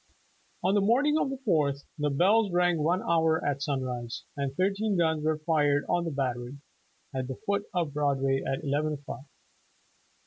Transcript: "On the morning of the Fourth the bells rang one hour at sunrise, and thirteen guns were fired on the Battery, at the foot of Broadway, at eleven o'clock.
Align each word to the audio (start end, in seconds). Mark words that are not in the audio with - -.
"On 0.63 0.73
the 0.73 0.81
morning 0.81 1.15
of 1.19 1.29
the 1.29 1.37
Fourth 1.45 1.83
the 1.95 2.09
bells 2.09 2.51
rang 2.51 2.81
one 2.81 3.03
hour 3.03 3.39
at 3.45 3.61
sunrise, 3.61 4.23
and 4.35 4.51
thirteen 4.55 4.97
guns 4.97 5.23
were 5.23 5.37
fired 5.37 5.85
on 5.87 6.05
the 6.05 6.09
Battery, 6.11 6.57
at 7.13 7.27
the 7.27 7.37
foot 7.45 7.65
of 7.71 7.93
Broadway, 7.93 8.41
at 8.41 8.63
eleven 8.63 8.93
o'clock. 8.93 9.25